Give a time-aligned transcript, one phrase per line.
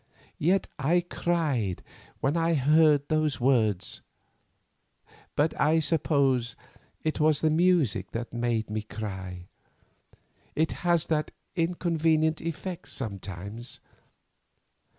[0.39, 1.83] Yet I cried
[2.21, 4.01] when I heard those words,
[5.35, 6.55] but I suppose
[7.03, 9.45] it was the music that made me cry;
[10.55, 13.79] it has that inconvenient effect sometimes.